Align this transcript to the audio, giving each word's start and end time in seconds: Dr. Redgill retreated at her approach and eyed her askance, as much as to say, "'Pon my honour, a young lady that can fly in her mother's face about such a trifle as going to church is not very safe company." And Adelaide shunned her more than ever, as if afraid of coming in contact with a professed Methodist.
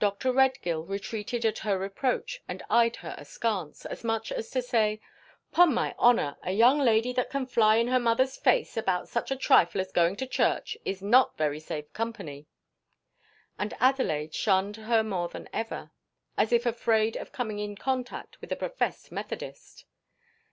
Dr. 0.00 0.32
Redgill 0.32 0.86
retreated 0.88 1.44
at 1.46 1.58
her 1.60 1.84
approach 1.84 2.42
and 2.48 2.64
eyed 2.68 2.96
her 2.96 3.14
askance, 3.16 3.86
as 3.86 4.02
much 4.02 4.32
as 4.32 4.50
to 4.50 4.60
say, 4.60 5.00
"'Pon 5.52 5.72
my 5.72 5.94
honour, 6.00 6.36
a 6.42 6.50
young 6.50 6.80
lady 6.80 7.12
that 7.12 7.30
can 7.30 7.46
fly 7.46 7.76
in 7.76 7.86
her 7.86 8.00
mother's 8.00 8.36
face 8.36 8.76
about 8.76 9.08
such 9.08 9.30
a 9.30 9.36
trifle 9.36 9.80
as 9.80 9.92
going 9.92 10.16
to 10.16 10.26
church 10.26 10.76
is 10.84 11.00
not 11.00 11.36
very 11.38 11.60
safe 11.60 11.92
company." 11.92 12.48
And 13.56 13.72
Adelaide 13.78 14.34
shunned 14.34 14.78
her 14.78 15.04
more 15.04 15.28
than 15.28 15.48
ever, 15.52 15.92
as 16.36 16.50
if 16.50 16.66
afraid 16.66 17.14
of 17.16 17.30
coming 17.30 17.60
in 17.60 17.76
contact 17.76 18.40
with 18.40 18.50
a 18.50 18.56
professed 18.56 19.12
Methodist. 19.12 19.84